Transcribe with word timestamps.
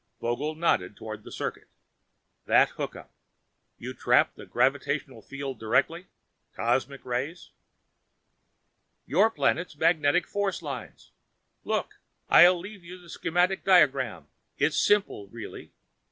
Vogel 0.19 0.55
nodded 0.55 0.97
toward 0.97 1.23
the 1.23 1.31
circuit. 1.31 1.67
"That 2.47 2.69
hookup 2.69 3.13
you 3.77 3.93
tap 3.93 4.33
the 4.33 4.47
gravitational 4.47 5.21
field 5.21 5.59
direct? 5.59 5.91
Cosmic 6.55 7.05
rays?" 7.05 7.51
"Your 9.05 9.29
planet's 9.29 9.75
magnet 9.77 10.25
force 10.25 10.63
lines. 10.63 11.11
Look, 11.63 11.99
I'll 12.31 12.59
leave 12.59 12.83
you 12.83 12.97
the 12.99 13.11
schematic 13.11 13.63
diagram. 13.63 14.25
It's 14.57 14.75
simple, 14.79 15.27
really. 15.27 15.71